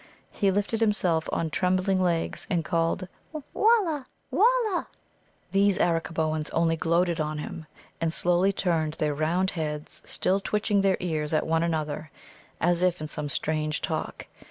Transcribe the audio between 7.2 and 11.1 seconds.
on him, and slowly turned their round heads, still twitching their